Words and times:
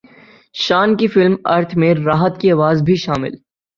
شان 0.55 0.95
کی 0.97 1.07
film 1.07 1.35
Earth 1.45 1.77
میں 1.77 1.93
راحت 2.05 2.39
کی 2.41 2.51
اواز 2.51 2.81
بھی 2.83 2.95
شامل 2.95 3.35